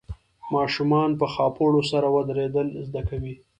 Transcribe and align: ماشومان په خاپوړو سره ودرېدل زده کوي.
ماشومان 0.53 1.09
په 1.19 1.25
خاپوړو 1.33 1.81
سره 1.91 2.07
ودرېدل 2.15 2.67
زده 2.87 3.01
کوي. 3.09 3.35